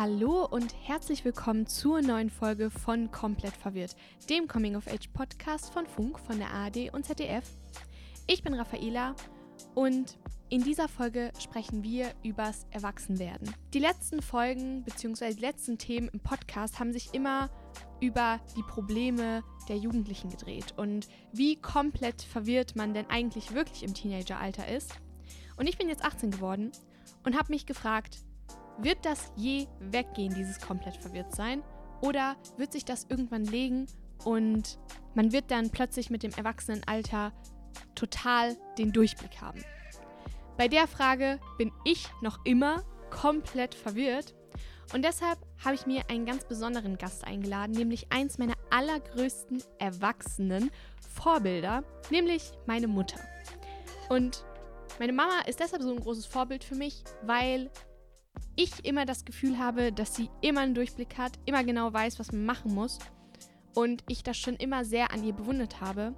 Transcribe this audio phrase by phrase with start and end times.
[0.00, 3.94] Hallo und herzlich willkommen zur neuen Folge von Komplett Verwirrt,
[4.30, 7.44] dem Coming of Age Podcast von Funk, von der ARD und ZDF.
[8.26, 9.14] Ich bin Raffaela
[9.74, 10.16] und
[10.48, 13.54] in dieser Folge sprechen wir übers Erwachsenwerden.
[13.74, 15.34] Die letzten Folgen bzw.
[15.34, 17.50] die letzten Themen im Podcast haben sich immer
[18.00, 23.92] über die Probleme der Jugendlichen gedreht und wie komplett verwirrt man denn eigentlich wirklich im
[23.92, 24.94] Teenageralter ist.
[25.58, 26.72] Und ich bin jetzt 18 geworden
[27.22, 28.24] und habe mich gefragt,
[28.82, 31.62] wird das je weggehen, dieses komplett verwirrt sein?
[32.00, 33.86] Oder wird sich das irgendwann legen
[34.24, 34.78] und
[35.14, 37.32] man wird dann plötzlich mit dem Erwachsenenalter
[37.94, 39.62] total den Durchblick haben?
[40.56, 44.34] Bei der Frage bin ich noch immer komplett verwirrt
[44.92, 50.70] und deshalb habe ich mir einen ganz besonderen Gast eingeladen, nämlich eins meiner allergrößten erwachsenen
[51.14, 53.20] Vorbilder, nämlich meine Mutter.
[54.08, 54.44] Und
[54.98, 57.70] meine Mama ist deshalb so ein großes Vorbild für mich, weil
[58.56, 62.32] ich immer das Gefühl habe, dass sie immer einen Durchblick hat, immer genau weiß, was
[62.32, 62.98] man machen muss.
[63.74, 66.14] Und ich das schon immer sehr an ihr bewundert habe.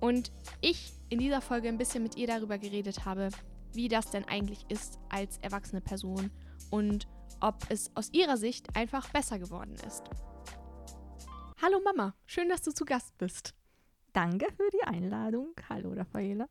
[0.00, 3.30] Und ich in dieser Folge ein bisschen mit ihr darüber geredet habe,
[3.72, 6.30] wie das denn eigentlich ist als erwachsene Person
[6.70, 7.06] und
[7.40, 10.04] ob es aus ihrer Sicht einfach besser geworden ist.
[11.60, 13.54] Hallo Mama, schön, dass du zu Gast bist.
[14.12, 15.54] Danke für die Einladung.
[15.68, 16.48] Hallo Raffaela.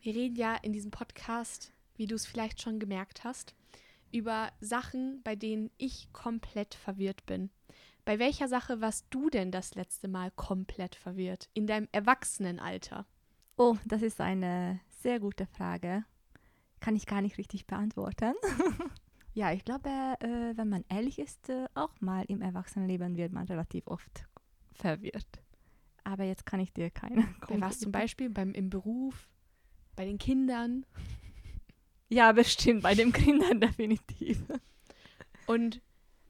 [0.00, 3.54] Wir reden ja in diesem Podcast, wie du es vielleicht schon gemerkt hast,
[4.14, 7.50] über Sachen, bei denen ich komplett verwirrt bin.
[8.04, 11.48] Bei welcher Sache warst du denn das letzte Mal komplett verwirrt?
[11.54, 13.06] In deinem Erwachsenenalter?
[13.56, 16.04] Oh, das ist eine sehr gute Frage.
[16.80, 18.34] Kann ich gar nicht richtig beantworten.
[19.34, 23.46] ja, ich glaube, äh, wenn man ehrlich ist, äh, auch mal im Erwachsenenleben wird man
[23.46, 24.26] relativ oft
[24.72, 25.42] verwirrt.
[26.04, 27.26] Aber jetzt kann ich dir keine.
[27.48, 28.28] Bei was zum Beispiel?
[28.28, 29.28] Beim, Im Beruf?
[29.96, 30.84] Bei den Kindern?
[32.08, 34.42] Ja, bestimmt, bei den Kindern definitiv.
[35.46, 35.80] Und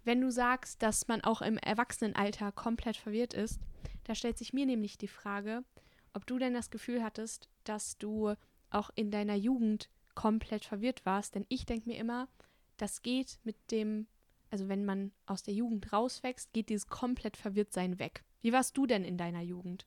[0.04, 3.60] wenn du sagst, dass man auch im Erwachsenenalter komplett verwirrt ist,
[4.04, 5.64] da stellt sich mir nämlich die Frage,
[6.12, 8.34] ob du denn das Gefühl hattest, dass du
[8.70, 11.34] auch in deiner Jugend komplett verwirrt warst.
[11.34, 12.28] Denn ich denke mir immer,
[12.76, 14.06] das geht mit dem,
[14.50, 18.24] also wenn man aus der Jugend rauswächst, geht dieses komplett Verwirrtsein weg.
[18.42, 19.86] Wie warst du denn in deiner Jugend?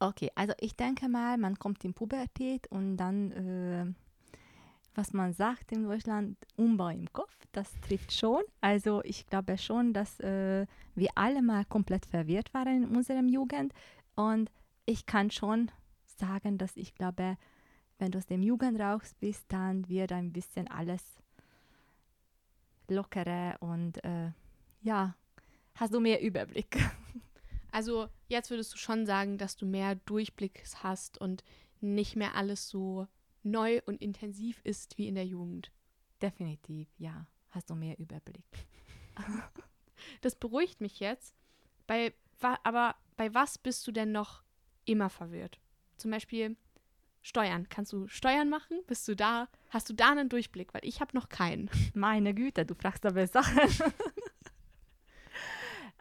[0.00, 3.86] Okay, also ich denke mal, man kommt in Pubertät und dann äh,
[4.98, 8.42] was man sagt in Deutschland, Umbau im Kopf, das trifft schon.
[8.60, 10.66] Also ich glaube schon, dass äh,
[10.96, 13.72] wir alle mal komplett verwirrt waren in unserer Jugend.
[14.16, 14.50] Und
[14.86, 15.70] ich kann schon
[16.04, 17.36] sagen, dass ich glaube,
[18.00, 21.22] wenn du aus dem Jugend raus bist, dann wird ein bisschen alles
[22.88, 24.32] lockerer und äh,
[24.82, 25.14] ja,
[25.76, 26.76] hast du mehr Überblick.
[27.70, 31.44] Also jetzt würdest du schon sagen, dass du mehr Durchblick hast und
[31.82, 33.06] nicht mehr alles so
[33.42, 35.70] neu und intensiv ist wie in der Jugend.
[36.20, 37.26] Definitiv, ja.
[37.50, 38.44] Hast du mehr Überblick.
[40.20, 41.34] das beruhigt mich jetzt.
[41.86, 42.12] Bei,
[42.62, 44.42] aber bei was bist du denn noch
[44.84, 45.58] immer verwirrt?
[45.96, 46.56] Zum Beispiel
[47.22, 47.68] Steuern.
[47.68, 48.80] Kannst du Steuern machen?
[48.86, 49.48] Bist du da?
[49.70, 50.72] Hast du da einen Durchblick?
[50.72, 51.70] Weil ich habe noch keinen.
[51.94, 53.58] Meine Güte, du fragst aber Sachen.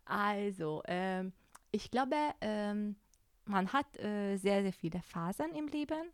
[0.06, 1.34] also, ähm,
[1.72, 2.96] ich glaube, ähm,
[3.46, 6.12] man hat äh, sehr, sehr viele Phasen im Leben.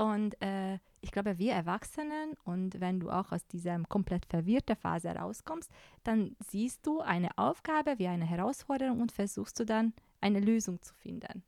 [0.00, 5.10] Und äh, ich glaube, wir Erwachsenen und wenn du auch aus dieser komplett verwirrten Phase
[5.10, 5.70] rauskommst,
[6.04, 10.94] dann siehst du eine Aufgabe wie eine Herausforderung und versuchst du dann eine Lösung zu
[10.94, 11.42] finden.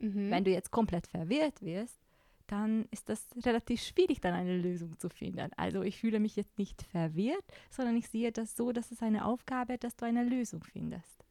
[0.00, 0.28] Mhm.
[0.28, 2.00] Wenn du jetzt komplett verwirrt wirst,
[2.48, 5.52] dann ist das relativ schwierig, dann eine Lösung zu finden.
[5.56, 9.24] Also ich fühle mich jetzt nicht verwirrt, sondern ich sehe das so, dass es eine
[9.24, 11.24] Aufgabe ist, dass du eine Lösung findest.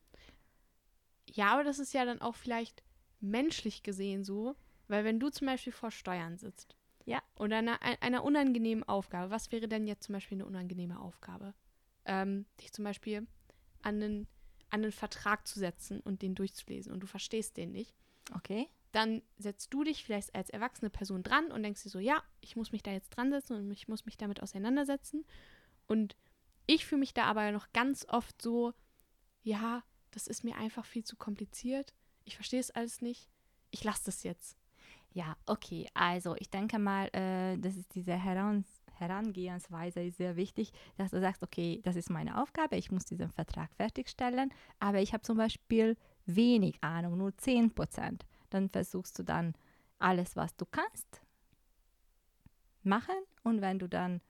[1.30, 2.84] Ja, aber das ist ja dann auch vielleicht
[3.19, 4.56] menschlich gesehen so,
[4.88, 7.22] weil wenn du zum Beispiel vor Steuern sitzt ja.
[7.38, 11.54] oder einer, einer unangenehmen Aufgabe, was wäre denn jetzt zum Beispiel eine unangenehme Aufgabe?
[12.06, 13.28] Ähm, dich zum Beispiel
[13.82, 14.28] an einen,
[14.70, 17.96] an einen Vertrag zu setzen und den durchzulesen und du verstehst den nicht.
[18.34, 18.68] Okay.
[18.92, 22.56] Dann setzt du dich vielleicht als erwachsene Person dran und denkst dir so, ja, ich
[22.56, 25.26] muss mich da jetzt dran setzen und ich muss mich damit auseinandersetzen.
[25.88, 26.16] Und
[26.68, 28.74] ich fühle mich da aber noch ganz oft so,
[29.42, 31.94] ja, das ist mir einfach viel zu kompliziert.
[32.24, 33.30] Ich verstehe es alles nicht.
[33.72, 34.57] Ich lasse das jetzt.
[35.13, 35.88] Ja, okay.
[35.94, 38.65] Also ich denke mal, äh, das ist diese Heran
[38.95, 43.30] Herangehensweise ist sehr wichtig, dass du sagst, okay, das ist meine Aufgabe, ich muss diesen
[43.30, 48.25] Vertrag fertigstellen, aber ich habe zum Beispiel wenig Ahnung, nur 10 Prozent.
[48.50, 49.56] Dann versuchst du dann
[50.00, 51.21] alles, was du kannst,
[52.83, 54.21] machen und wenn du dann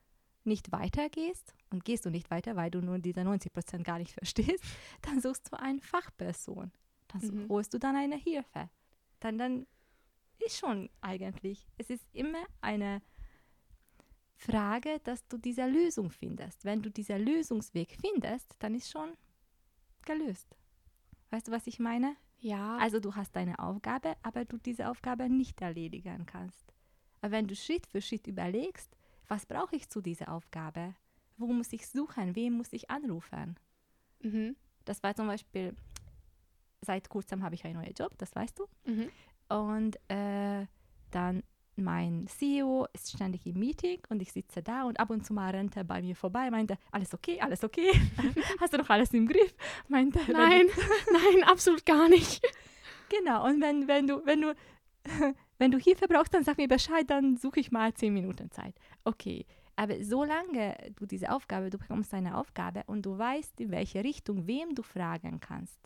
[0.44, 4.14] nicht weitergehst und gehst du nicht weiter, weil du nur diese 90 Prozent gar nicht
[4.14, 4.64] verstehst,
[5.02, 6.72] dann suchst du eine Fachperson.
[7.10, 7.50] Dann mhm.
[7.50, 8.70] holst du dann eine Hilfe.
[9.20, 9.68] Dann, dann
[10.40, 11.68] ist schon eigentlich.
[11.78, 13.02] Es ist immer eine
[14.36, 16.66] Frage, dass du diese Lösung findest.
[16.66, 19.14] Wenn du diesen Lösungsweg findest, dann ist schon
[20.06, 20.56] gelöst.
[21.30, 22.16] Weißt du, was ich meine?
[22.40, 22.78] Ja.
[22.78, 26.74] Also du hast deine Aufgabe, aber du diese Aufgabe nicht erledigen kannst.
[27.22, 28.98] Aber wenn du Schritt für Schritt überlegst,
[29.28, 30.94] was brauche ich zu dieser Aufgabe?
[31.38, 32.36] Wo muss ich suchen?
[32.36, 33.58] Wem muss ich anrufen?
[34.20, 34.56] mhm.
[34.86, 35.74] Das war zum Beispiel,
[36.82, 38.66] seit kurzem habe ich einen neuen Job, das weißt du.
[38.86, 39.10] Mhm.
[39.50, 40.66] Und äh,
[41.12, 41.44] dann
[41.76, 45.52] mein CEO ist ständig im Meeting und ich sitze da und ab und zu mal
[45.52, 47.92] rennt er bei mir vorbei, meinte, alles okay, alles okay,
[48.60, 49.56] hast du noch alles im Griff?
[49.88, 50.68] Meinte, Nein,
[51.12, 52.46] nein, absolut gar nicht.
[53.10, 54.56] Genau, und wenn, wenn du, wenn du,
[55.58, 58.76] wenn du Hilfe brauchst, dann sag mir Bescheid, dann suche ich mal zehn Minuten Zeit.
[59.04, 59.46] Okay.
[59.76, 64.46] Aber solange du diese Aufgabe, du bekommst eine Aufgabe und du weißt, in welche Richtung,
[64.46, 65.80] wem du fragen kannst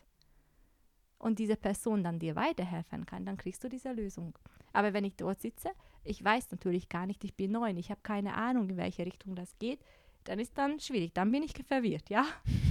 [1.19, 4.37] und diese Person dann dir weiterhelfen kann, dann kriegst du diese Lösung.
[4.73, 5.69] Aber wenn ich dort sitze,
[6.03, 9.35] ich weiß natürlich gar nicht, ich bin neu, ich habe keine Ahnung, in welche Richtung
[9.35, 9.79] das geht,
[10.25, 12.25] dann ist dann schwierig, dann bin ich verwirrt, ja?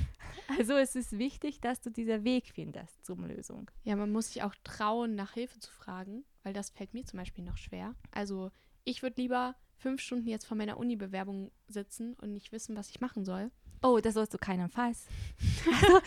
[0.59, 3.69] Also es ist wichtig, dass du diesen Weg findest zur Lösung.
[3.83, 7.19] Ja, man muss sich auch trauen, nach Hilfe zu fragen, weil das fällt mir zum
[7.19, 7.95] Beispiel noch schwer.
[8.13, 8.53] Also
[8.85, 13.01] ich würde lieber fünf Stunden jetzt vor meiner Uni-Bewerbung sitzen und nicht wissen, was ich
[13.01, 13.51] machen soll.
[13.83, 15.07] Oh, das sollst du keinenfalls.
[15.67, 16.01] Also,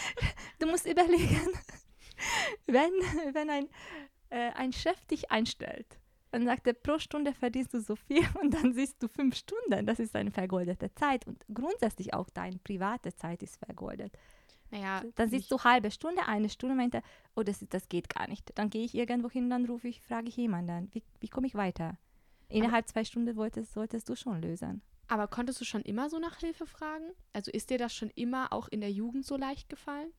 [0.58, 1.48] du musst überlegen,
[2.68, 2.92] wenn,
[3.34, 3.68] wenn ein,
[4.30, 5.98] äh, ein Chef dich einstellt,
[6.30, 9.86] dann sagt er, pro Stunde verdienst du so viel und dann siehst du fünf Stunden.
[9.86, 14.12] Das ist eine vergoldete Zeit und grundsätzlich auch deine private Zeit ist vergoldet.
[14.70, 17.02] Naja, Dann siehst du halbe Stunde, eine Stunde, meint er,
[17.34, 18.50] oh, das, das geht gar nicht.
[18.54, 21.54] Dann gehe ich irgendwo hin, dann rufe ich, frage ich jemanden, wie, wie komme ich
[21.54, 21.96] weiter?
[22.50, 24.82] Innerhalb zwei Stunden wolltest, solltest du schon lösen.
[25.06, 27.12] Aber konntest du schon immer so nach Hilfe fragen?
[27.32, 30.12] Also ist dir das schon immer auch in der Jugend so leicht gefallen?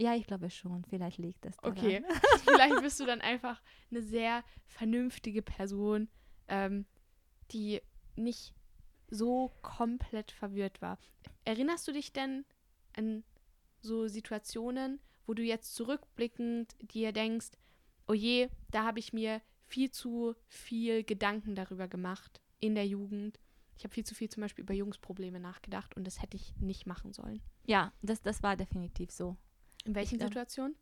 [0.00, 0.84] Ja, ich glaube schon.
[0.84, 1.76] Vielleicht liegt das daran.
[1.76, 2.02] Okay.
[2.44, 3.60] Vielleicht bist du dann einfach
[3.90, 6.08] eine sehr vernünftige Person,
[6.48, 6.86] ähm,
[7.50, 7.82] die
[8.16, 8.54] nicht
[9.08, 10.98] so komplett verwirrt war.
[11.44, 12.46] Erinnerst du dich denn
[12.96, 13.24] an
[13.82, 17.50] so Situationen, wo du jetzt zurückblickend dir denkst,
[18.08, 23.38] oh je, da habe ich mir viel zu viel Gedanken darüber gemacht in der Jugend.
[23.76, 26.86] Ich habe viel zu viel zum Beispiel über Jungsprobleme nachgedacht und das hätte ich nicht
[26.86, 27.42] machen sollen.
[27.66, 29.36] Ja, das, das war definitiv so.
[29.84, 30.76] In welchen glaub- Situationen?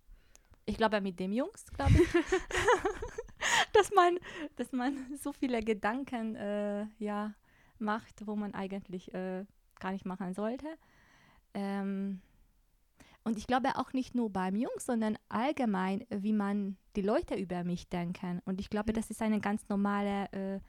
[0.67, 2.09] Ich glaube mit dem Jungs, glaube ich.
[3.73, 4.19] dass, man,
[4.57, 7.35] dass man so viele Gedanken äh, ja,
[7.79, 9.45] macht, wo man eigentlich äh,
[9.81, 10.67] gar nicht machen sollte.
[11.55, 12.21] Ähm,
[13.25, 17.65] und ich glaube auch nicht nur beim Jungs, sondern allgemein, wie man die Leute über
[17.65, 18.41] mich denken.
[18.45, 18.97] Und ich glaube, Mhm.
[18.97, 20.61] das ist eine ganz normale äh,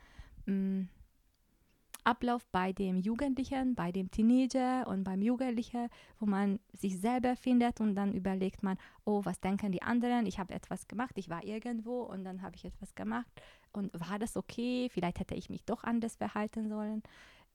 [2.04, 7.80] Ablauf bei dem Jugendlichen, bei dem Teenager und beim Jugendlichen, wo man sich selber findet
[7.82, 10.26] und dann überlegt man, oh, was denken die anderen?
[10.26, 13.30] Ich habe etwas gemacht, ich war irgendwo und dann habe ich etwas gemacht
[13.72, 14.90] und war das okay?
[14.92, 17.04] Vielleicht hätte ich mich doch anders verhalten sollen.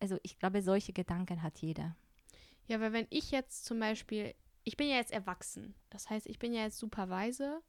[0.00, 1.96] Also ich glaube, solche Gedanken hat jeder.
[2.66, 6.38] Ja, weil wenn ich jetzt zum Beispiel, ich bin ja jetzt erwachsen, das heißt, ich
[6.38, 7.60] bin ja jetzt super weise.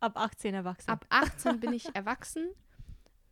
[0.00, 0.90] Ab 18 erwachsen.
[0.90, 2.48] Ab 18 bin ich erwachsen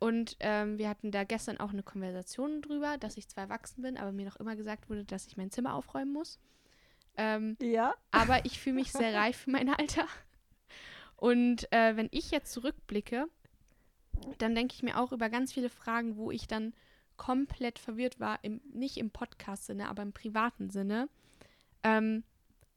[0.01, 3.97] und ähm, wir hatten da gestern auch eine Konversation drüber, dass ich zwar erwachsen bin,
[3.97, 6.39] aber mir noch immer gesagt wurde, dass ich mein Zimmer aufräumen muss.
[7.17, 7.93] Ähm, ja.
[8.09, 10.07] aber ich fühle mich sehr reif für mein Alter.
[11.17, 13.27] Und äh, wenn ich jetzt zurückblicke,
[14.39, 16.73] dann denke ich mir auch über ganz viele Fragen, wo ich dann
[17.15, 21.09] komplett verwirrt war, im, nicht im Podcast-Sinne, aber im privaten Sinne,
[21.83, 22.23] ähm,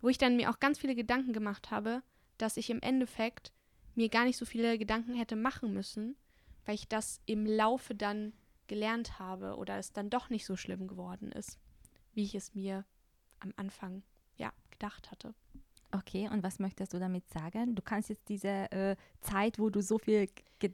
[0.03, 2.03] wo ich dann mir auch ganz viele Gedanken gemacht habe,
[2.37, 3.51] dass ich im Endeffekt
[3.95, 6.17] mir gar nicht so viele Gedanken hätte machen müssen,
[6.65, 8.33] weil ich das im Laufe dann
[8.67, 11.59] gelernt habe oder es dann doch nicht so schlimm geworden ist,
[12.15, 12.85] wie ich es mir
[13.41, 14.03] am Anfang
[14.37, 15.35] ja gedacht hatte.
[15.93, 17.75] Okay, und was möchtest du damit sagen?
[17.75, 20.29] Du kannst jetzt diese äh, Zeit, wo du so viel
[20.59, 20.73] Ge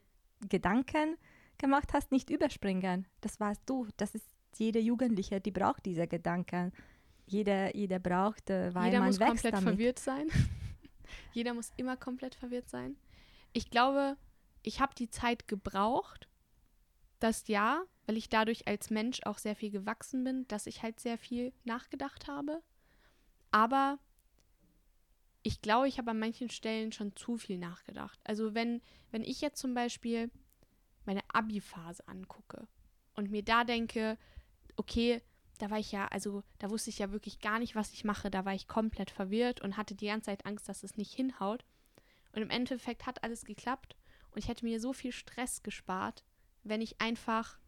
[0.48, 1.18] Gedanken
[1.58, 3.06] gemacht hast, nicht überspringen.
[3.20, 3.86] Das warst du.
[3.98, 6.72] Das ist jede Jugendliche, die braucht diese Gedanken.
[7.26, 9.68] Jeder, jeder braucht, äh, weil Jeder man muss wächst komplett damit.
[9.68, 10.28] verwirrt sein.
[11.34, 12.96] Jeder muss immer komplett verwirrt sein.
[13.52, 14.16] Ich glaube,
[14.62, 16.28] ich habe die Zeit gebraucht,
[17.18, 21.00] das ja, weil ich dadurch als Mensch auch sehr viel gewachsen bin, dass ich halt
[21.00, 22.62] sehr viel nachgedacht habe.
[23.50, 23.98] Aber
[25.42, 28.18] ich glaube, ich habe an manchen Stellen schon zu viel nachgedacht.
[28.24, 30.30] Also wenn, wenn ich jetzt zum Beispiel
[31.04, 32.66] meine Abi-Phase angucke
[33.14, 34.18] und mir da denke,
[34.76, 35.22] okay,
[35.58, 38.30] da war ich ja, also da wusste ich ja wirklich gar nicht, was ich mache.
[38.30, 41.64] Da war ich komplett verwirrt und hatte die ganze Zeit Angst, dass es nicht hinhaut.
[42.32, 43.96] Und im Endeffekt hat alles geklappt
[44.32, 46.24] und ich hätte mir so viel Stress gespart,
[46.62, 47.58] wenn ich einfach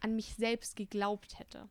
[0.00, 1.68] an mich selbst geglaubt hätte.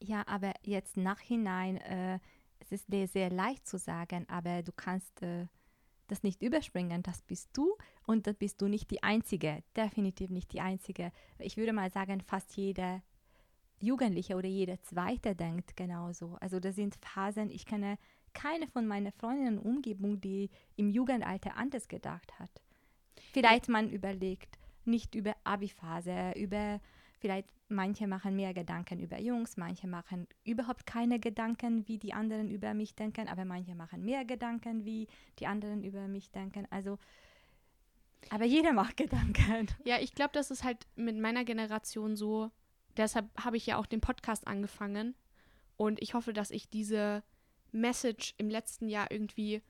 [0.00, 2.18] Ja, aber jetzt nachhinein, äh,
[2.58, 5.46] es ist dir sehr leicht zu sagen, aber du kannst äh,
[6.08, 7.76] das nicht überspringen, das bist du
[8.06, 11.12] und das bist du nicht die Einzige, definitiv nicht die Einzige.
[11.38, 13.02] Ich würde mal sagen, fast jeder
[13.80, 16.36] Jugendliche oder jeder Zweite denkt genauso.
[16.40, 17.98] Also das sind Phasen, ich kenne
[18.32, 22.63] keine von meinen Freundinnen in Umgebung, die im Jugendalter anders gedacht hat.
[23.34, 26.80] Vielleicht man überlegt, nicht über Abi-Phase, über
[27.18, 32.48] vielleicht manche machen mehr Gedanken über Jungs, manche machen überhaupt keine Gedanken, wie die anderen
[32.48, 35.08] über mich denken, aber manche machen mehr Gedanken, wie
[35.40, 36.66] die anderen über mich denken.
[36.70, 36.98] Also,
[38.30, 39.66] aber jeder macht Gedanken.
[39.84, 42.50] Ja, ich glaube, das ist halt mit meiner Generation so.
[42.96, 45.16] Deshalb habe ich ja auch den Podcast angefangen.
[45.76, 47.24] Und ich hoffe, dass ich diese
[47.72, 49.60] Message im letzten Jahr irgendwie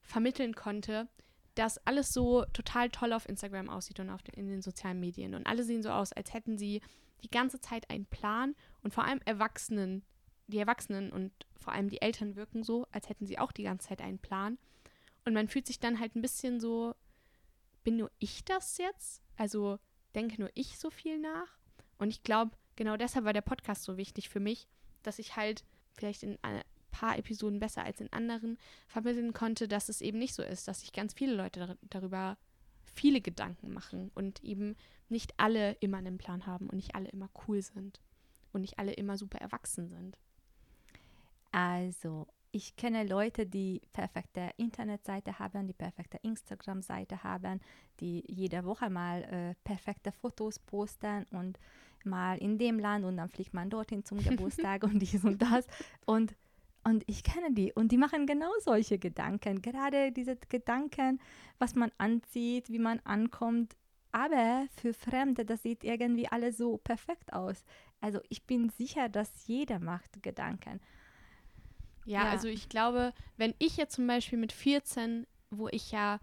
[0.00, 1.08] vermitteln konnte,
[1.54, 5.34] dass alles so total toll auf Instagram aussieht und auf den, in den sozialen Medien.
[5.34, 6.80] Und alle sehen so aus, als hätten sie
[7.22, 10.02] die ganze Zeit einen Plan und vor allem Erwachsenen,
[10.46, 13.88] die Erwachsenen und vor allem die Eltern wirken so, als hätten sie auch die ganze
[13.88, 14.58] Zeit einen Plan.
[15.24, 16.94] Und man fühlt sich dann halt ein bisschen so,
[17.84, 19.22] bin nur ich das jetzt?
[19.36, 19.78] Also
[20.14, 21.58] denke nur ich so viel nach?
[21.98, 24.66] Und ich glaube, genau deshalb war der Podcast so wichtig für mich,
[25.02, 28.56] dass ich halt vielleicht in ein paar Episoden besser als in anderen
[28.86, 32.36] vermitteln konnte, dass es eben nicht so ist, dass sich ganz viele Leute darüber
[32.94, 34.76] viele Gedanken machen und eben
[35.08, 38.00] nicht alle immer einen Plan haben und nicht alle immer cool sind
[38.52, 40.18] und nicht alle immer super erwachsen sind.
[41.50, 47.60] Also, ich kenne Leute, die perfekte Internetseite haben, die perfekte Instagram-Seite haben,
[48.00, 51.58] die jede Woche mal äh, perfekte Fotos posten und
[52.04, 55.66] mal in dem Land und dann fliegt man dorthin zum Geburtstag und dies und das.
[56.04, 56.34] Und,
[56.84, 59.62] und ich kenne die und die machen genau solche Gedanken.
[59.62, 61.20] Gerade diese Gedanken,
[61.58, 63.76] was man anzieht, wie man ankommt.
[64.10, 67.64] Aber für Fremde, das sieht irgendwie alles so perfekt aus.
[68.00, 70.80] Also ich bin sicher, dass jeder macht Gedanken.
[72.04, 76.18] Ja, ja, also ich glaube, wenn ich jetzt zum Beispiel mit 14, wo ich ja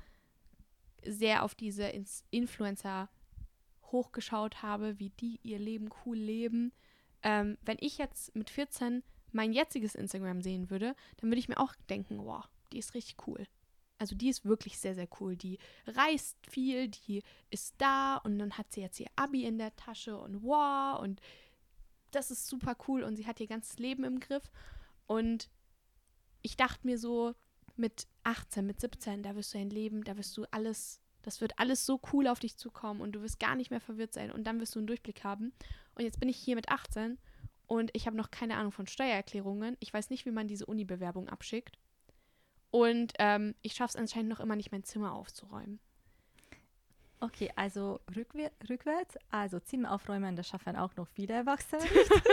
[1.05, 1.91] sehr auf diese
[2.31, 3.09] Influencer
[3.91, 6.73] hochgeschaut habe, wie die ihr Leben cool leben,
[7.23, 11.59] ähm, wenn ich jetzt mit 14 mein jetziges Instagram sehen würde, dann würde ich mir
[11.59, 13.45] auch denken, wow, die ist richtig cool.
[13.97, 15.35] Also die ist wirklich sehr, sehr cool.
[15.35, 19.75] Die reist viel, die ist da und dann hat sie jetzt ihr Abi in der
[19.75, 21.19] Tasche und wow und
[22.11, 24.51] das ist super cool und sie hat ihr ganzes Leben im Griff.
[25.05, 25.49] Und
[26.41, 27.35] ich dachte mir so,
[27.75, 31.57] mit 18, mit 17, da wirst du ein Leben, da wirst du alles, das wird
[31.57, 34.43] alles so cool auf dich zukommen und du wirst gar nicht mehr verwirrt sein und
[34.45, 35.53] dann wirst du einen Durchblick haben.
[35.95, 37.17] Und jetzt bin ich hier mit 18
[37.69, 39.77] und ich habe noch keine Ahnung von Steuererklärungen.
[39.79, 41.77] Ich weiß nicht, wie man diese Uni-Bewerbung abschickt.
[42.71, 45.79] Und ähm, ich schaffe es anscheinend noch immer nicht, mein Zimmer aufzuräumen.
[47.19, 49.17] Okay, also rückwär rückwärts.
[49.29, 51.83] Also Zimmer aufräumen, das schaffen auch noch viele Erwachsene.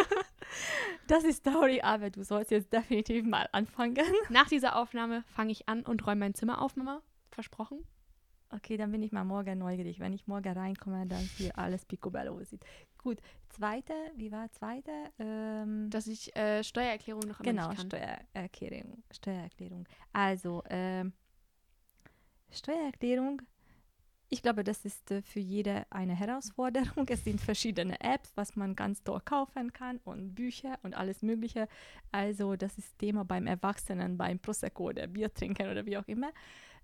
[1.06, 3.98] das ist Story, aber du sollst jetzt definitiv mal anfangen.
[4.30, 7.02] Nach dieser Aufnahme fange ich an und räume mein Zimmer auf, Mama.
[7.30, 7.84] Versprochen.
[8.48, 10.00] Okay, dann bin ich mal morgen neugierig.
[10.00, 12.64] Wenn ich morgen reinkomme, dann hier alles picobello aussieht.
[13.06, 13.20] Gut,
[13.50, 14.90] zweite, wie war zweite?
[15.20, 17.86] Ähm, Dass ich äh, Steuererklärung noch genau, kann.
[17.86, 19.04] Steuererklärung.
[19.12, 19.86] Steuererklärung.
[20.12, 21.12] Also, ähm,
[22.50, 23.42] Steuererklärung
[24.28, 27.06] ich glaube, das ist äh, für jede eine Herausforderung.
[27.08, 31.68] Es sind verschiedene Apps, was man ganz toll kaufen kann und Bücher und alles Mögliche.
[32.10, 36.32] Also das ist Thema beim Erwachsenen, beim Prosecco oder Bier trinken oder wie auch immer.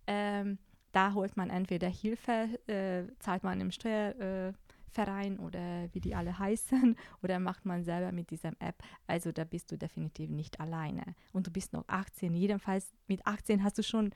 [0.07, 0.59] Ähm,
[0.93, 4.53] da holt man entweder Hilfe, äh, zahlt man im Steuerverein äh,
[4.99, 8.83] oder wie die alle heißen, oder macht man selber mit dieser App.
[9.07, 11.15] Also da bist du definitiv nicht alleine.
[11.33, 12.35] Und du bist noch 18.
[12.35, 14.15] Jedenfalls mit 18 hast du schon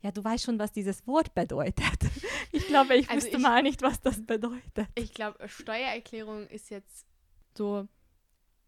[0.00, 1.76] ja, du weißt schon, was dieses Wort bedeutet.
[2.50, 4.88] Ich glaube, ich also wusste ich, mal nicht, was das bedeutet.
[4.94, 7.06] Ich glaube, Steuererklärung ist jetzt
[7.54, 7.86] so,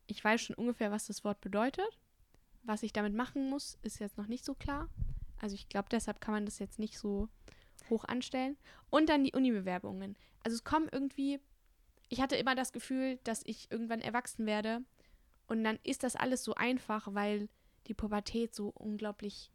[0.06, 1.98] ich weiß schon ungefähr, was das Wort bedeutet.
[2.62, 4.90] Was ich damit machen muss, ist jetzt noch nicht so klar.
[5.40, 7.30] Also ich glaube, deshalb kann man das jetzt nicht so
[7.90, 8.56] hoch anstellen.
[8.88, 10.16] Und dann die Uni-Bewerbungen.
[10.42, 11.40] Also es kommen irgendwie,
[12.08, 14.82] ich hatte immer das Gefühl, dass ich irgendwann erwachsen werde.
[15.46, 17.48] Und dann ist das alles so einfach, weil
[17.86, 19.50] die Pubertät so unglaublich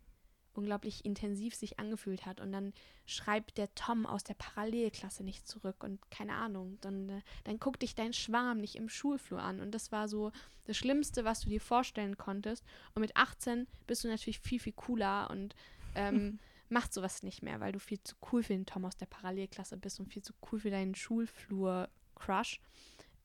[0.58, 2.40] unglaublich intensiv sich angefühlt hat.
[2.40, 2.74] Und dann
[3.06, 6.78] schreibt der Tom aus der Parallelklasse nicht zurück und keine Ahnung.
[6.82, 9.60] Dann, äh, dann guckt dich dein Schwarm nicht im Schulflur an.
[9.60, 10.32] Und das war so
[10.66, 12.64] das Schlimmste, was du dir vorstellen konntest.
[12.94, 15.56] Und mit 18 bist du natürlich viel, viel cooler und
[15.96, 19.06] ähm, macht sowas nicht mehr, weil du viel zu cool für den Tom aus der
[19.06, 22.60] Parallelklasse bist und viel zu cool für deinen Schulflur-Crush.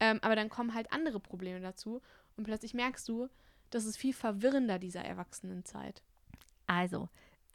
[0.00, 2.00] Ähm, aber dann kommen halt andere Probleme dazu
[2.36, 3.28] und plötzlich merkst du,
[3.70, 6.02] das ist viel verwirrender dieser Erwachsenenzeit.
[6.66, 7.08] Also,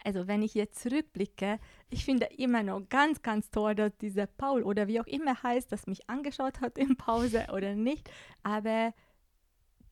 [0.03, 4.63] also wenn ich jetzt zurückblicke, ich finde immer noch ganz, ganz toll, dass dieser Paul
[4.63, 8.09] oder wie auch immer heißt, das mich angeschaut hat in Pause oder nicht.
[8.43, 8.93] Aber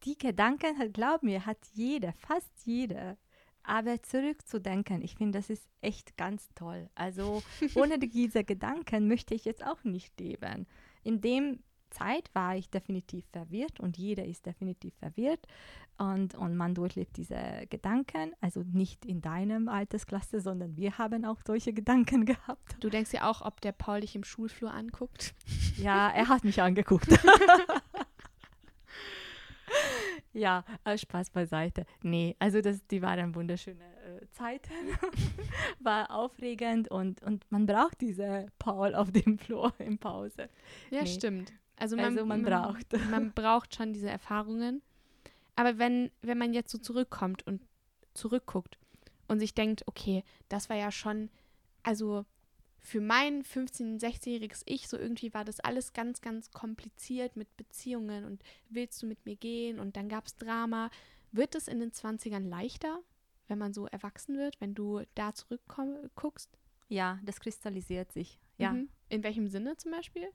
[0.04, 3.18] die Gedanken, glaub mir, hat jeder, fast jeder.
[3.64, 6.90] Aber zurückzudenken, ich finde, das ist echt ganz toll.
[6.96, 7.42] Also
[7.76, 10.68] ohne diese Gedanken möchte ich jetzt auch nicht leben.
[11.04, 11.60] In dem
[11.94, 15.46] Zeit war ich definitiv verwirrt und jeder ist definitiv verwirrt
[15.98, 21.40] und, und man durchlebt diese Gedanken, also nicht in deinem Altersklasse, sondern wir haben auch
[21.46, 22.78] solche Gedanken gehabt.
[22.80, 25.36] Du denkst ja auch, ob der Paul dich im Schulflur anguckt.
[25.78, 27.08] Ja, er hat mich angeguckt.
[30.34, 31.86] Ja, äh, Spaß beiseite.
[32.02, 34.72] Nee, also das, die waren wunderschöne äh, Zeiten.
[35.80, 40.50] War aufregend und, und man braucht diese Paul auf dem Flur in Pause.
[40.90, 41.08] Ja, Nee.
[41.08, 41.54] stimmt.
[41.78, 42.94] Also man, Also man braucht.
[43.10, 44.82] Man braucht schon diese Erfahrungen.
[45.56, 47.62] Aber wenn, wenn man jetzt so zurückkommt und
[48.14, 48.78] zurückguckt
[49.28, 51.30] und sich denkt, okay, das war ja schon,
[51.84, 52.26] also
[52.84, 58.26] für mein 15-, 16-jähriges Ich, so irgendwie war das alles ganz, ganz kompliziert mit Beziehungen
[58.26, 60.92] und willst du mit mir gehen und dann gab es Drama.
[61.32, 63.00] Wird es in den 20ern leichter,
[63.48, 66.50] wenn man so erwachsen wird, wenn du da zurückguckst?
[66.90, 68.38] Ja, das kristallisiert sich.
[68.58, 68.74] Ja.
[68.74, 68.90] Mhm.
[69.10, 70.28] In welchem Sinne zum Beispiel?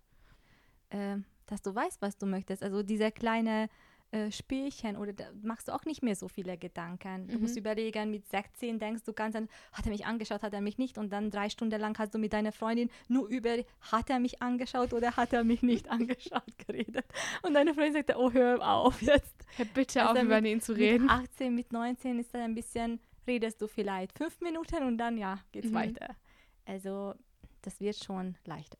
[0.91, 2.63] ähm, dass du weißt, was du möchtest.
[2.63, 3.69] Also diese kleine
[4.11, 7.29] äh, Spielchen oder da machst du auch nicht mehr so viele Gedanken.
[7.29, 7.43] Du Mhm.
[7.43, 10.79] musst überlegen, mit 16 denkst du ganz an, hat er mich angeschaut, hat er mich
[10.79, 14.19] nicht und dann drei Stunden lang hast du mit deiner Freundin nur über, hat er
[14.19, 17.05] mich angeschaut oder hat er mich nicht angeschaut geredet.
[17.43, 19.35] Und deine Freundin sagte, oh, hör auf jetzt.
[19.57, 21.03] Hör bitte Also auf, über mit- ihn zu reden.
[21.05, 25.19] Mit 18, mit 19 ist dann ein bisschen, redest du vielleicht fünf Minuten und dann,
[25.19, 25.75] ja, geht's Mhm.
[25.75, 26.17] weiter.
[26.65, 27.15] Also
[27.63, 28.79] das wird schon leichter.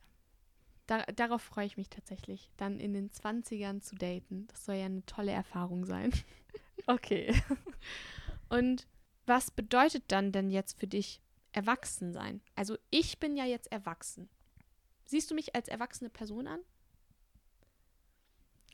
[0.89, 4.47] Da, darauf freue ich mich tatsächlich, dann in den 20ern zu daten.
[4.47, 6.11] Das soll ja eine tolle Erfahrung sein.
[6.87, 7.39] Okay.
[8.49, 8.87] Und
[9.27, 12.41] was bedeutet dann denn jetzt für dich erwachsen sein?
[12.55, 14.27] Also ich bin ja jetzt erwachsen.
[15.05, 16.61] Siehst du mich als erwachsene Person an?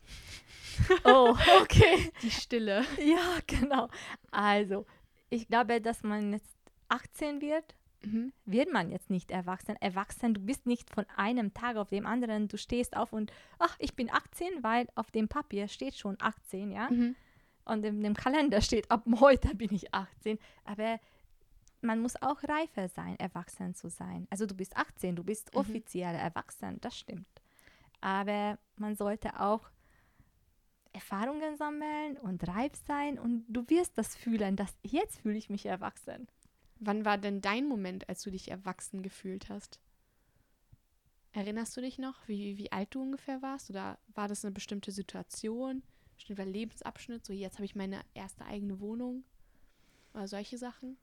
[1.03, 2.13] Oh, okay.
[2.21, 2.85] Die Stille.
[2.99, 3.89] Ja, genau.
[4.31, 4.85] Also,
[5.29, 6.55] ich glaube, dass man jetzt
[6.87, 8.33] 18 wird, Mhm.
[8.45, 9.75] wird man jetzt nicht erwachsen.
[9.81, 13.75] Erwachsen, du bist nicht von einem Tag auf dem anderen, du stehst auf und, ach,
[13.79, 16.89] ich bin 18, weil auf dem Papier steht schon 18, ja.
[16.89, 17.15] Mhm.
[17.65, 20.37] Und in dem Kalender steht, ab heute bin ich 18.
[20.65, 20.99] Aber
[21.81, 24.27] man muss auch reifer sein, erwachsen zu sein.
[24.29, 25.59] Also du bist 18, du bist Mhm.
[25.59, 27.27] offiziell erwachsen, das stimmt.
[28.01, 29.69] Aber man sollte auch
[30.93, 35.65] Erfahrungen sammeln und reif sein und du wirst das fühlen, dass jetzt fühle ich mich
[35.65, 36.27] erwachsen.
[36.85, 39.79] Wann war denn dein Moment, als du dich erwachsen gefühlt hast?
[41.31, 43.71] Erinnerst du dich noch, wie, wie alt du ungefähr warst?
[43.71, 45.81] Oder war das eine bestimmte Situation,
[46.15, 47.25] bestimmter Lebensabschnitt?
[47.25, 49.23] So, jetzt habe ich meine erste eigene Wohnung.
[50.13, 50.97] Oder solche Sachen?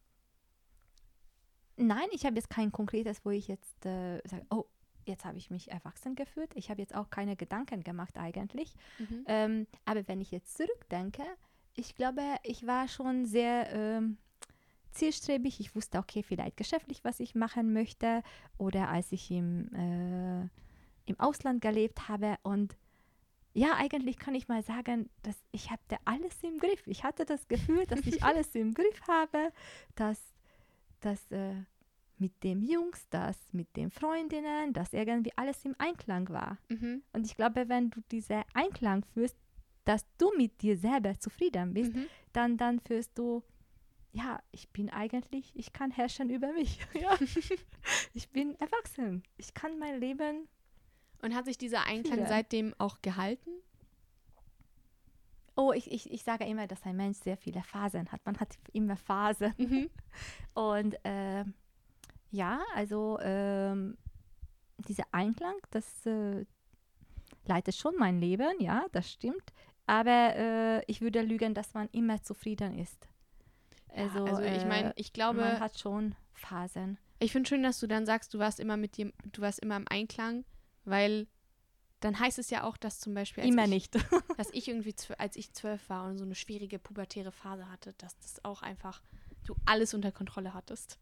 [1.77, 4.67] Nein, ich habe jetzt kein konkretes, wo ich jetzt äh, sage, oh,
[5.05, 6.51] jetzt habe ich mich erwachsen gefühlt.
[6.55, 8.73] Ich habe jetzt auch keine Gedanken gemacht eigentlich.
[9.01, 9.25] Mhm.
[9.27, 11.25] Ähm, aber wenn ich jetzt zurückdenke,
[11.75, 14.19] ich glaube, ich war schon sehr ähm,
[14.93, 15.61] zielstrebig.
[15.61, 18.23] Ich wusste, okay, vielleicht geschäftlich, was ich machen möchte.
[18.59, 20.49] Oder als ich im, äh,
[21.07, 22.37] im Ausland gelebt habe.
[22.43, 22.77] Und
[23.55, 26.87] ja, eigentlich kann ich mal sagen, dass ich hatte alles im Griff.
[26.87, 29.53] Ich hatte das Gefühl, dass ich alles im Griff habe,
[29.95, 30.21] dass,
[31.01, 31.55] dass äh,
[32.19, 36.57] mit dem Jungs, dass mit den Freundinnen, dass irgendwie alles im Einklang war.
[36.69, 37.03] Mhm.
[37.13, 39.37] Und ich glaube, wenn du diese Einklang führst,
[39.85, 42.07] dass du mit dir selber zufrieden bist, Mhm.
[42.33, 43.43] dann, dann führst du,
[44.13, 46.79] ja, ich bin eigentlich, ich kann herrschen über mich.
[46.95, 47.17] Ja.
[48.15, 49.23] ich bin erwachsen.
[49.37, 50.49] Ich kann mein Leben.
[51.23, 52.29] Und hat sich dieser Einklang Viele.
[52.29, 53.51] seitdem auch gehalten?
[55.55, 58.25] Oh, ich, ich, ich sage immer, dass ein Mensch sehr viele Phasen hat.
[58.25, 59.55] Man hat immer Phasen.
[59.57, 59.91] Mhm.
[60.55, 61.55] Und ähm,
[62.31, 63.97] ja, also ähm,
[64.79, 66.45] dieser Einklang, das äh,
[67.47, 69.53] leitet schon mein Leben, ja, das stimmt.
[69.87, 73.09] Aber äh, ich würde lügen, dass man immer zufrieden ist.
[73.95, 76.99] Also, also ich meine, äh, ich glaube, man hat schon Phasen.
[77.19, 79.77] ich finde schön, dass du dann sagst, du warst immer mit dir, du warst immer
[79.77, 80.45] im Einklang,
[80.85, 81.27] weil
[82.01, 83.95] dann heißt es ja auch, dass zum Beispiel, als Immer ich, nicht.
[84.37, 88.19] dass ich irgendwie, als ich zwölf war und so eine schwierige pubertäre Phase hatte, dass
[88.19, 89.03] das auch einfach,
[89.45, 90.99] du alles unter Kontrolle hattest.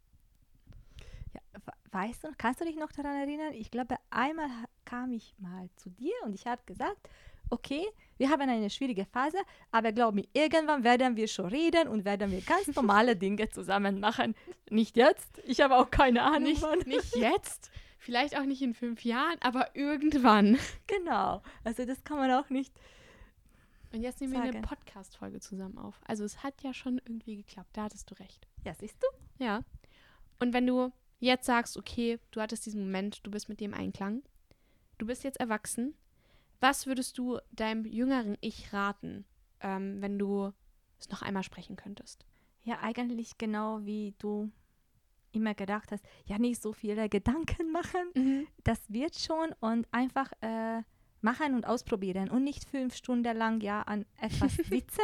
[1.32, 3.54] Ja, we- weißt du, kannst du dich noch daran erinnern?
[3.54, 4.48] Ich glaube, einmal
[4.84, 7.08] kam ich mal zu dir und ich habe gesagt,
[7.50, 7.86] okay,
[8.18, 9.38] wir haben eine schwierige Phase,
[9.70, 13.98] aber glaub mir, irgendwann werden wir schon reden und werden wir ganz normale Dinge zusammen
[13.98, 14.34] machen.
[14.70, 15.40] Nicht jetzt.
[15.46, 16.80] Ich habe auch keine Ahnung Nicht, wann.
[16.80, 20.58] nicht jetzt, vielleicht auch nicht in fünf Jahren, aber irgendwann.
[20.86, 21.42] Genau.
[21.64, 22.74] Also das kann man auch nicht.
[23.92, 24.60] Und jetzt nehmen wir eine.
[24.60, 26.00] Podcast-Folge zusammen auf.
[26.06, 28.46] Also es hat ja schon irgendwie geklappt, da hattest du recht.
[28.64, 29.44] Ja, siehst du?
[29.44, 29.62] Ja.
[30.38, 34.22] Und wenn du jetzt sagst, okay, du hattest diesen Moment, du bist mit dem Einklang,
[34.98, 35.94] du bist jetzt erwachsen,
[36.60, 39.24] was würdest du deinem jüngeren Ich raten,
[39.60, 40.52] ähm, wenn du
[40.98, 42.26] es noch einmal sprechen könntest?
[42.62, 44.50] Ja, eigentlich genau wie du
[45.32, 48.10] immer gedacht hast, ja, nicht so viele Gedanken machen.
[48.14, 48.46] Mhm.
[48.64, 50.82] Das wird schon und einfach äh,
[51.22, 55.00] machen und ausprobieren und nicht fünf Stunden lang ja an etwas sitzen,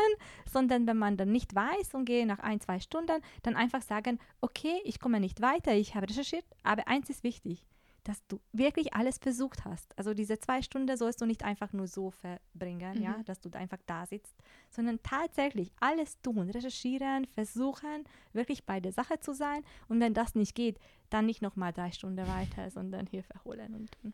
[0.50, 4.18] sondern wenn man dann nicht weiß und gehe nach ein, zwei Stunden, dann einfach sagen,
[4.40, 7.64] okay, ich komme nicht weiter, ich habe recherchiert, aber eins ist wichtig,
[8.06, 9.98] dass du wirklich alles versucht hast.
[9.98, 13.02] Also diese zwei Stunden sollst du nicht einfach nur so verbringen, Mhm.
[13.02, 14.34] ja, dass du einfach da sitzt,
[14.70, 20.36] sondern tatsächlich alles tun, recherchieren, versuchen, wirklich bei der Sache zu sein und wenn das
[20.36, 20.78] nicht geht,
[21.10, 24.12] dann nicht nochmal drei Stunden weiter, sondern Hilfe holen und dann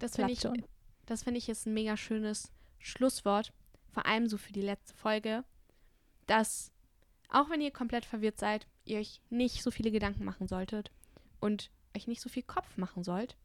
[0.00, 0.64] Das finde ich, schon.
[1.06, 3.52] das finde ich ist ein mega schönes Schlusswort,
[3.92, 5.44] vor allem so für die letzte Folge,
[6.26, 6.72] dass
[7.30, 10.90] auch wenn ihr komplett verwirrt seid, ihr euch nicht so viele Gedanken machen solltet
[11.40, 13.36] und euch nicht so viel Kopf machen sollt,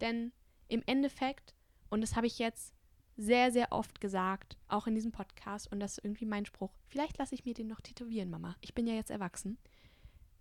[0.00, 0.32] denn
[0.68, 1.54] im Endeffekt,
[1.90, 2.74] und das habe ich jetzt
[3.16, 7.18] sehr, sehr oft gesagt, auch in diesem Podcast, und das ist irgendwie mein Spruch, vielleicht
[7.18, 8.56] lasse ich mir den noch tätowieren, Mama.
[8.60, 9.58] Ich bin ja jetzt erwachsen.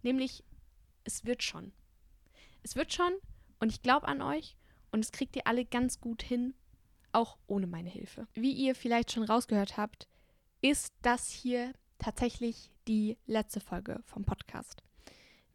[0.04, 0.44] Nämlich,
[1.04, 1.74] es wird schon.
[2.64, 3.14] Es wird schon
[3.60, 4.56] und ich glaube an euch
[4.92, 6.54] und es kriegt ihr alle ganz gut hin,
[7.12, 8.28] auch ohne meine Hilfe.
[8.36, 10.08] Wie ihr vielleicht schon rausgehört habt,
[10.62, 14.84] ist das hier tatsächlich die letzte Folge vom Podcast.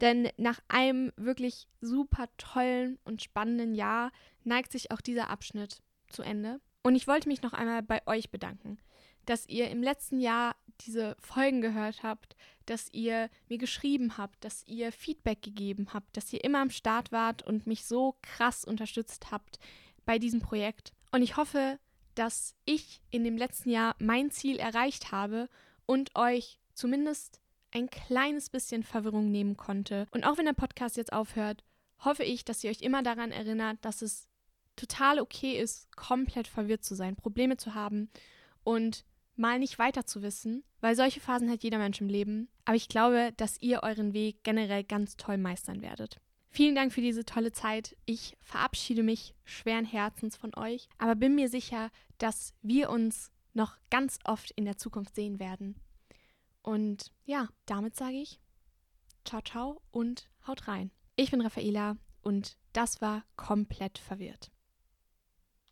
[0.02, 4.10] Denn nach einem wirklich super tollen und spannenden Jahr
[4.42, 6.60] neigt sich auch dieser Abschnitt zu Ende.
[6.82, 8.78] Und ich wollte mich noch einmal bei euch bedanken,
[9.26, 12.34] dass ihr im letzten Jahr diese Folgen gehört habt,
[12.66, 17.12] dass ihr mir geschrieben habt, dass ihr Feedback gegeben habt, dass ihr immer am Start
[17.12, 19.60] wart und mich so krass unterstützt habt
[20.04, 20.92] bei diesem Projekt.
[21.12, 21.78] Und ich hoffe,
[22.16, 25.48] dass ich in dem letzten Jahr mein Ziel erreicht habe
[25.86, 27.41] und euch zumindest
[27.72, 30.06] ein kleines bisschen Verwirrung nehmen konnte.
[30.10, 31.64] Und auch wenn der Podcast jetzt aufhört,
[31.98, 34.28] hoffe ich, dass ihr euch immer daran erinnert, dass es
[34.76, 38.10] total okay ist, komplett verwirrt zu sein, Probleme zu haben
[38.64, 39.04] und
[39.36, 42.48] mal nicht weiter zu wissen, weil solche Phasen hat jeder Mensch im Leben.
[42.64, 46.20] Aber ich glaube, dass ihr euren Weg generell ganz toll meistern werdet.
[46.50, 47.96] Vielen Dank für diese tolle Zeit.
[48.04, 53.76] Ich verabschiede mich schweren Herzens von euch, aber bin mir sicher, dass wir uns noch
[53.90, 55.76] ganz oft in der Zukunft sehen werden.
[56.62, 58.40] Und ja, damit sage ich
[59.24, 60.90] ciao, ciao und haut rein.
[61.16, 64.50] Ich bin Raffaela und das war komplett verwirrt.